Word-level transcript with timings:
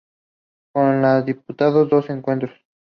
Con 0.73 1.03
la 1.03 1.17
ha 1.17 1.21
disputado 1.21 1.85
dos 1.85 2.09
encuentros. 2.09 2.51